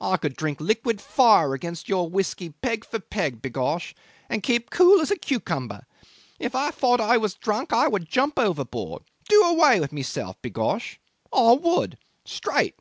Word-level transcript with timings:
I 0.00 0.16
could 0.16 0.36
drink 0.38 0.58
liquid 0.58 1.02
fire 1.02 1.52
against 1.52 1.86
your 1.86 2.08
whisky 2.08 2.48
peg 2.48 2.82
for 2.86 2.98
peg, 2.98 3.42
b'gosh, 3.42 3.94
and 4.26 4.42
keep 4.42 4.70
as 4.72 4.74
cool 4.78 5.02
as 5.02 5.10
a 5.10 5.16
cucumber. 5.16 5.84
If 6.38 6.54
I 6.54 6.70
thought 6.70 6.98
I 6.98 7.18
was 7.18 7.34
drunk 7.34 7.74
I 7.74 7.86
would 7.86 8.08
jump 8.08 8.38
overboard 8.38 9.02
do 9.28 9.42
away 9.42 9.78
with 9.78 9.92
myself, 9.92 10.40
b'gosh. 10.40 10.98
I 11.30 11.52
would! 11.60 11.98
Straight! 12.24 12.76